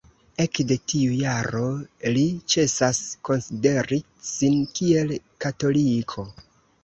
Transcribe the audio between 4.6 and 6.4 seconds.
kiel katoliko.